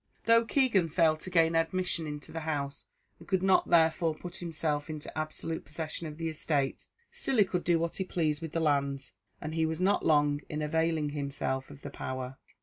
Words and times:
Though 0.23 0.45
Keegan 0.45 0.89
failed 0.89 1.19
to 1.19 1.29
gain 1.29 1.53
admission 1.53 2.07
into 2.07 2.31
the 2.31 2.39
house, 2.39 2.87
and 3.19 3.27
could 3.27 3.43
not 3.43 3.69
therefore 3.69 4.15
put 4.15 4.37
himself 4.37 4.89
into 4.89 5.15
absolute 5.15 5.63
possession 5.63 6.07
of 6.07 6.17
the 6.17 6.27
estate, 6.27 6.87
still 7.11 7.37
he 7.37 7.45
could 7.45 7.63
do 7.63 7.77
what 7.77 7.97
he 7.97 8.03
pleased 8.03 8.41
with 8.41 8.53
the 8.53 8.59
lands, 8.59 9.13
and 9.39 9.53
he 9.53 9.67
was 9.67 9.79
not 9.79 10.03
long 10.03 10.41
in 10.49 10.63
availing 10.63 11.09
himself 11.09 11.69
of 11.69 11.83
the 11.83 11.91
power. 11.91 12.39